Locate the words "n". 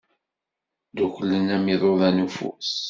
2.21-2.23